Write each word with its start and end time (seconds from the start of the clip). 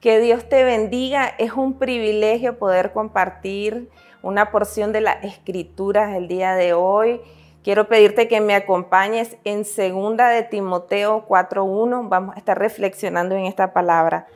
Que 0.00 0.20
Dios 0.20 0.48
te 0.48 0.62
bendiga. 0.62 1.26
Es 1.38 1.52
un 1.52 1.78
privilegio 1.78 2.56
poder 2.56 2.92
compartir 2.92 3.90
una 4.22 4.52
porción 4.52 4.92
de 4.92 5.00
las 5.00 5.24
escrituras 5.24 6.16
el 6.16 6.28
día 6.28 6.54
de 6.54 6.72
hoy. 6.72 7.20
Quiero 7.64 7.88
pedirte 7.88 8.28
que 8.28 8.40
me 8.40 8.54
acompañes 8.54 9.36
en 9.42 9.64
segunda 9.64 10.28
de 10.28 10.44
Timoteo 10.44 11.26
4.1. 11.26 12.08
Vamos 12.08 12.36
a 12.36 12.38
estar 12.38 12.56
reflexionando 12.56 13.34
en 13.34 13.46
esta 13.46 13.72
palabra. 13.72 14.28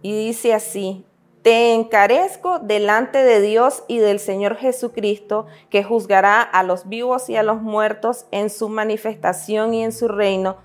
Y 0.00 0.16
dice 0.16 0.54
así, 0.54 1.04
te 1.42 1.74
encarezco 1.74 2.58
delante 2.58 3.22
de 3.22 3.42
Dios 3.42 3.84
y 3.88 3.98
del 3.98 4.18
Señor 4.18 4.56
Jesucristo, 4.56 5.46
que 5.68 5.84
juzgará 5.84 6.40
a 6.40 6.62
los 6.62 6.88
vivos 6.88 7.28
y 7.28 7.36
a 7.36 7.42
los 7.42 7.60
muertos 7.60 8.26
en 8.30 8.48
su 8.48 8.70
manifestación 8.70 9.74
y 9.74 9.84
en 9.84 9.92
su 9.92 10.08
reino, 10.08 10.56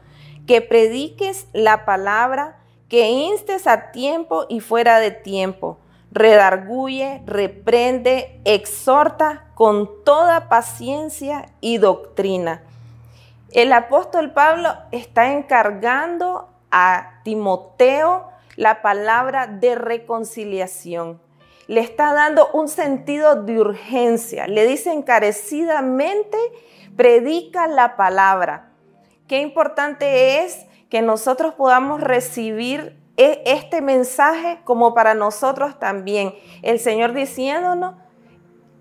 que 0.47 0.61
prediques 0.61 1.47
la 1.53 1.85
palabra, 1.85 2.60
que 2.91 3.09
instes 3.09 3.67
a 3.67 3.93
tiempo 3.93 4.47
y 4.49 4.59
fuera 4.59 4.99
de 4.99 5.11
tiempo, 5.11 5.77
redarguye, 6.11 7.21
reprende, 7.25 8.41
exhorta 8.43 9.45
con 9.55 10.03
toda 10.03 10.49
paciencia 10.49 11.45
y 11.61 11.77
doctrina. 11.77 12.63
El 13.53 13.71
apóstol 13.71 14.33
Pablo 14.33 14.73
está 14.91 15.31
encargando 15.31 16.49
a 16.69 17.21
Timoteo 17.23 18.27
la 18.57 18.81
palabra 18.81 19.47
de 19.47 19.75
reconciliación. 19.75 21.21
Le 21.67 21.79
está 21.79 22.11
dando 22.11 22.49
un 22.51 22.67
sentido 22.67 23.41
de 23.41 23.57
urgencia. 23.57 24.47
Le 24.47 24.67
dice 24.67 24.91
encarecidamente, 24.91 26.37
predica 26.97 27.67
la 27.67 27.95
palabra. 27.95 28.73
Qué 29.29 29.39
importante 29.39 30.43
es 30.43 30.65
que 30.91 31.01
nosotros 31.01 31.53
podamos 31.53 32.01
recibir 32.01 33.01
e, 33.15 33.41
este 33.45 33.81
mensaje 33.81 34.59
como 34.65 34.93
para 34.93 35.13
nosotros 35.13 35.79
también. 35.79 36.35
El 36.61 36.79
Señor 36.79 37.13
diciéndonos, 37.13 37.95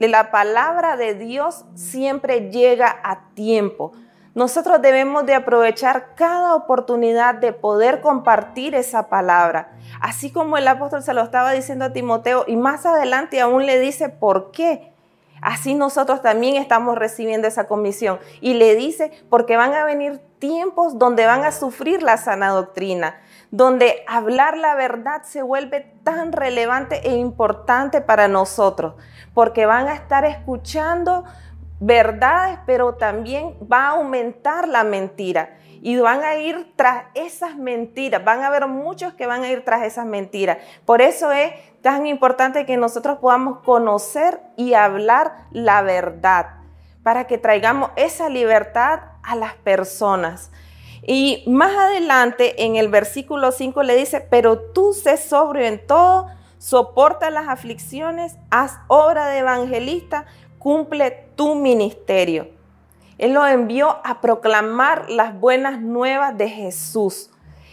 la 0.01 0.33
palabra 0.33 0.97
de 0.97 1.15
Dios 1.15 1.65
siempre 1.75 2.51
llega 2.51 3.01
a 3.05 3.33
tiempo. 3.35 3.93
Nosotros 4.35 4.83
debemos 4.83 5.25
de 5.25 5.35
aprovechar 5.35 6.15
cada 6.17 6.55
oportunidad 6.57 7.37
de 7.37 7.53
poder 7.53 8.01
compartir 8.01 8.75
esa 8.75 9.09
palabra. 9.09 9.73
Así 10.01 10.33
como 10.33 10.57
el 10.57 10.67
apóstol 10.67 11.03
se 11.03 11.15
lo 11.15 11.23
estaba 11.23 11.53
diciendo 11.53 11.85
a 11.85 11.93
Timoteo 11.93 12.45
y 12.47 12.57
más 12.57 12.87
adelante 12.87 13.41
aún 13.41 13.67
le 13.67 13.79
dice 13.79 14.09
por 14.09 14.51
qué. 14.51 14.90
Así 15.41 15.75
nosotros 15.75 16.23
también 16.23 16.57
estamos 16.57 16.97
recibiendo 16.97 17.49
esa 17.49 17.67
comisión. 17.67 18.19
Y 18.41 18.55
le 18.55 18.75
dice, 18.75 19.11
porque 19.29 19.57
van 19.57 19.75
a 19.75 19.85
venir 19.85 20.21
tiempos 20.39 20.99
donde 20.99 21.27
van 21.27 21.45
a 21.45 21.53
sufrir 21.53 22.03
la 22.03 22.17
sana 22.17 22.49
doctrina, 22.49 23.21
donde 23.51 24.05
hablar 24.09 24.57
la 24.57 24.75
verdad 24.75 25.23
se 25.23 25.43
vuelve 25.43 25.93
tan 26.03 26.33
relevante 26.33 27.09
e 27.09 27.17
importante 27.17 28.01
para 28.01 28.29
nosotros, 28.29 28.95
porque 29.35 29.67
van 29.67 29.89
a 29.89 29.95
estar 29.95 30.25
escuchando 30.25 31.25
verdades, 31.81 32.59
pero 32.67 32.95
también 32.95 33.57
va 33.61 33.87
a 33.87 33.91
aumentar 33.91 34.69
la 34.69 34.85
mentira. 34.85 35.57
Y 35.83 35.97
van 35.97 36.23
a 36.23 36.37
ir 36.37 36.75
tras 36.77 37.07
esas 37.15 37.57
mentiras. 37.57 38.23
Van 38.23 38.41
a 38.43 38.49
haber 38.49 38.67
muchos 38.67 39.15
que 39.15 39.27
van 39.27 39.43
a 39.43 39.49
ir 39.49 39.65
tras 39.65 39.83
esas 39.83 40.05
mentiras. 40.05 40.59
Por 40.85 41.01
eso 41.01 41.33
es 41.33 41.53
tan 41.81 42.07
importante 42.07 42.67
que 42.67 42.77
nosotros 42.77 43.19
podamos 43.19 43.61
conocer 43.61 44.43
y 44.57 44.75
hablar 44.75 45.47
la 45.51 45.81
verdad, 45.81 46.59
para 47.03 47.27
que 47.27 47.39
traigamos 47.39 47.91
esa 47.97 48.29
libertad 48.29 49.01
a 49.23 49.37
las 49.37 49.55
personas. 49.55 50.51
Y 51.03 51.45
más 51.47 51.75
adelante 51.75 52.63
en 52.65 52.77
el 52.77 52.89
versículo 52.89 53.53
5 53.53 53.83
le 53.83 53.97
dice, 53.97 54.21
pero 54.21 54.59
tú 54.59 54.93
sé 54.93 55.17
sobrio 55.17 55.65
en 55.65 55.87
todo, 55.87 56.27
soporta 56.59 57.31
las 57.31 57.49
aflicciones, 57.49 58.37
haz 58.51 58.79
obra 58.89 59.29
de 59.29 59.39
evangelista, 59.39 60.27
cumple 60.59 61.30
tu 61.41 61.55
ministerio. 61.55 62.51
Él 63.17 63.33
lo 63.33 63.47
envió 63.47 63.97
a 64.05 64.21
proclamar 64.21 65.09
las 65.09 65.41
buenas 65.41 65.81
nuevas 65.81 66.37
de 66.37 66.51
Jesús. 66.51 67.31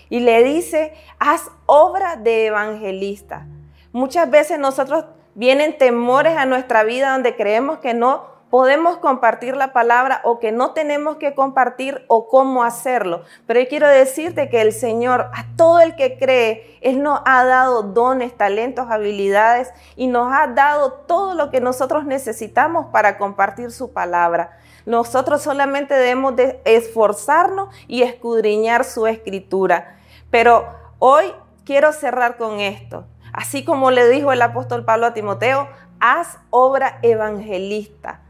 Y 0.10 0.22
le 0.22 0.42
dice, 0.42 0.94
haz 1.20 1.52
obra 1.66 2.16
de 2.16 2.46
evangelista. 2.46 3.46
Muchas 3.92 4.32
veces 4.32 4.58
nosotros 4.58 5.04
vienen 5.36 5.78
temores 5.78 6.38
a 6.38 6.46
nuestra 6.46 6.86
vida 6.86 7.12
donde 7.12 7.36
creemos 7.36 7.80
que 7.80 7.94
no 7.94 8.37
podemos 8.50 8.98
compartir 8.98 9.58
la 9.58 9.74
palabra 9.74 10.22
o 10.24 10.40
que 10.40 10.52
no 10.52 10.72
tenemos 10.72 11.18
que 11.18 11.36
compartir 11.36 12.06
o 12.08 12.28
cómo 12.28 12.64
hacerlo. 12.64 13.24
Pero 13.46 13.60
yo 13.60 13.68
quiero 13.68 13.88
decirte 13.88 14.50
que 14.50 14.62
el 14.62 14.72
Señor, 14.72 15.30
a 15.34 15.46
todo 15.56 15.80
el 15.80 15.96
que 15.96 16.18
cree, 16.18 16.78
Él 16.82 17.04
nos 17.04 17.22
ha 17.26 17.44
dado 17.44 17.84
dones, 17.84 18.36
talentos, 18.36 18.90
habilidades 18.90 19.74
y 19.96 20.08
nos 20.08 20.32
ha 20.34 20.48
dado 20.48 20.94
todo 20.94 21.34
lo 21.34 21.50
que 21.50 21.60
nosotros 21.60 22.06
necesitamos 22.06 22.88
para 22.88 23.18
compartir 23.18 23.72
su 23.72 23.92
palabra. 23.92 24.58
Nosotros 24.86 25.42
solamente 25.42 25.94
debemos 25.94 26.36
de 26.38 26.62
esforzarnos 26.64 27.76
y 27.88 28.04
escudriñar 28.04 28.86
su 28.86 29.06
escritura. 29.08 29.98
Pero 30.32 30.66
hoy 31.00 31.26
quiero 31.66 31.92
cerrar 31.92 32.38
con 32.38 32.62
esto. 32.62 33.06
Así 33.34 33.66
como 33.66 33.92
le 33.92 34.08
dijo 34.08 34.32
el 34.32 34.42
apóstol 34.42 34.86
Pablo 34.86 35.08
a 35.08 35.14
Timoteo, 35.14 35.68
haz 36.00 36.38
obra 36.50 37.00
evangelista 37.02 38.22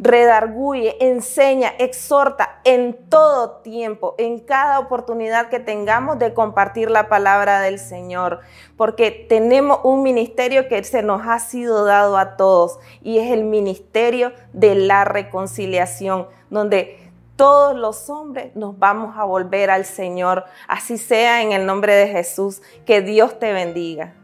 redarguye, 0.00 0.96
enseña, 0.98 1.74
exhorta 1.78 2.60
en 2.64 2.96
todo 3.10 3.58
tiempo, 3.58 4.14
en 4.16 4.38
cada 4.38 4.78
oportunidad 4.78 5.50
que 5.50 5.60
tengamos 5.60 6.18
de 6.18 6.32
compartir 6.32 6.90
la 6.90 7.10
palabra 7.10 7.60
del 7.60 7.78
Señor, 7.78 8.40
porque 8.78 9.10
tenemos 9.28 9.80
un 9.84 10.02
ministerio 10.02 10.68
que 10.68 10.82
se 10.84 11.02
nos 11.02 11.26
ha 11.26 11.38
sido 11.38 11.84
dado 11.84 12.16
a 12.16 12.36
todos 12.38 12.78
y 13.02 13.18
es 13.18 13.30
el 13.30 13.44
ministerio 13.44 14.32
de 14.54 14.74
la 14.74 15.04
reconciliación, 15.04 16.28
donde 16.48 16.98
todos 17.36 17.76
los 17.76 18.08
hombres 18.08 18.56
nos 18.56 18.78
vamos 18.78 19.16
a 19.18 19.24
volver 19.24 19.70
al 19.70 19.84
Señor. 19.84 20.44
Así 20.66 20.98
sea 20.98 21.42
en 21.42 21.52
el 21.52 21.64
nombre 21.64 21.94
de 21.94 22.08
Jesús. 22.08 22.60
Que 22.84 23.00
Dios 23.00 23.38
te 23.38 23.54
bendiga. 23.54 24.14